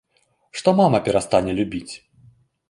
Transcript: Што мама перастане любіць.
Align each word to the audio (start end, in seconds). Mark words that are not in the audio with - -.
Што 0.59 0.73
мама 0.79 1.01
перастане 1.09 1.51
любіць. 1.61 1.93